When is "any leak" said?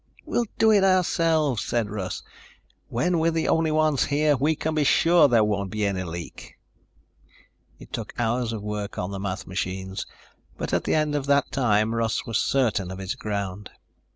5.85-6.57